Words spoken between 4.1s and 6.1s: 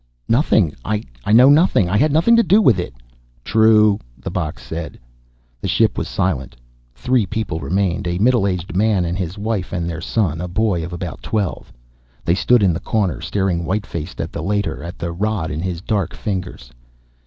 the box said. The ship was